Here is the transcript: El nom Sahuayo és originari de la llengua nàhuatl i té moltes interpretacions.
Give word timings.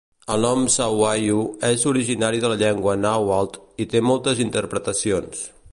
El 0.35 0.39
nom 0.45 0.61
Sahuayo 0.75 1.43
és 1.69 1.83
originari 1.91 2.41
de 2.45 2.51
la 2.53 2.59
llengua 2.65 2.97
nàhuatl 3.05 3.63
i 3.85 3.89
té 3.95 4.05
moltes 4.11 4.43
interpretacions. 4.49 5.51